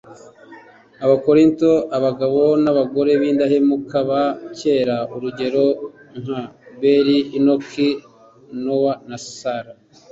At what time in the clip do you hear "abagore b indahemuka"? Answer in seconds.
2.71-3.97